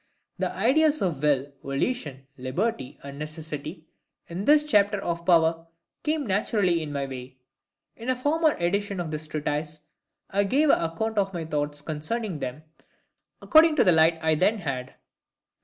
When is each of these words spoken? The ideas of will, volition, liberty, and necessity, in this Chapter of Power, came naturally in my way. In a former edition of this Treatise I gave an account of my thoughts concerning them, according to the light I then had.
The 0.39 0.51
ideas 0.51 0.99
of 1.03 1.21
will, 1.21 1.51
volition, 1.61 2.25
liberty, 2.35 2.97
and 3.03 3.19
necessity, 3.19 3.85
in 4.25 4.45
this 4.45 4.63
Chapter 4.63 4.99
of 4.99 5.27
Power, 5.27 5.67
came 6.01 6.25
naturally 6.25 6.81
in 6.81 6.91
my 6.91 7.05
way. 7.05 7.37
In 7.95 8.09
a 8.09 8.15
former 8.15 8.53
edition 8.55 8.99
of 8.99 9.11
this 9.11 9.27
Treatise 9.27 9.81
I 10.31 10.45
gave 10.45 10.71
an 10.71 10.81
account 10.81 11.19
of 11.19 11.35
my 11.35 11.45
thoughts 11.45 11.81
concerning 11.81 12.39
them, 12.39 12.63
according 13.43 13.75
to 13.75 13.83
the 13.83 13.91
light 13.91 14.17
I 14.23 14.33
then 14.33 14.57
had. 14.57 14.95